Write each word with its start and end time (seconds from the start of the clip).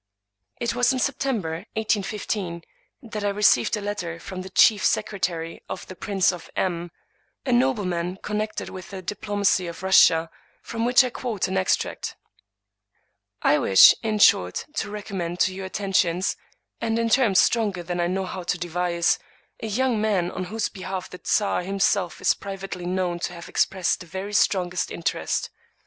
It 0.59 0.73
was 0.73 0.91
in 0.91 0.97
September, 0.97 1.57
1815, 1.75 2.63
that 3.03 3.23
I 3.23 3.29
received 3.29 3.77
a 3.77 3.81
letter 3.81 4.19
from 4.19 4.41
the 4.41 4.49
chief 4.49 4.83
secretary 4.83 5.61
to 5.69 5.87
the 5.87 5.95
Prince 5.95 6.31
of 6.31 6.49
M, 6.55 6.89
a 7.45 7.51
nobleman 7.51 8.17
connected 8.23 8.67
with 8.69 8.89
the 8.89 9.03
diplomacy 9.03 9.67
of 9.67 9.83
Russia, 9.83 10.31
from 10.63 10.85
which 10.85 11.03
I 11.03 11.11
quote 11.11 11.47
an 11.47 11.55
extract:" 11.55 12.15
I 13.43 13.59
wish, 13.59 13.93
in 14.01 14.17
short, 14.17 14.65
to 14.77 14.89
recommend 14.89 15.39
to 15.41 15.53
your 15.53 15.67
attentions, 15.67 16.35
and 16.81 16.97
in 16.97 17.07
terms 17.09 17.37
stronger 17.37 17.83
than 17.83 17.99
I 17.99 18.07
know 18.07 18.25
how 18.25 18.41
to 18.41 18.57
de 18.57 18.69
vise, 18.69 19.19
a 19.61 19.67
young 19.67 20.01
man 20.01 20.31
on 20.31 20.45
whose 20.45 20.67
behalf 20.67 21.11
the 21.11 21.21
czar 21.23 21.61
himself 21.61 22.19
is 22.19 22.33
privately 22.33 22.87
known 22.87 23.19
to 23.19 23.33
have 23.33 23.47
expressed 23.47 23.99
the 23.99 24.07
very 24.07 24.33
strongest 24.33 24.89
in 24.89 25.03
terest. 25.03 25.51